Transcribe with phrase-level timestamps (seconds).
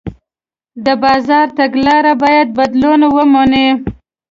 [0.85, 3.67] د بازار تګلاره باید بدلون ومني.